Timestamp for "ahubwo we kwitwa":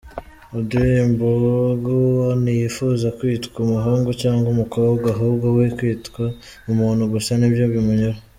5.15-6.23